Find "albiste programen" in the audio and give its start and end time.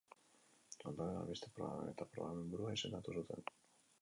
1.19-1.93